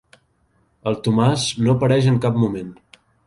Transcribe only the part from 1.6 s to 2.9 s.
no apareix en cap moment.